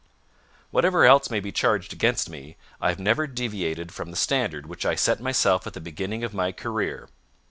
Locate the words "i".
2.81-2.89, 4.83-4.95